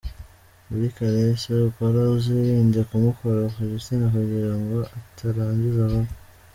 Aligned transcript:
Muri 0.69 0.87
Caresse 0.97 1.49
ukora 1.69 1.99
uzirinde 2.17 2.79
kumukora 2.89 3.41
ku 3.53 3.59
gitsina 3.71 4.05
kugira 4.15 4.53
ngo 4.61 4.77
atarangiza 4.97 5.81
vuba. 5.91 6.11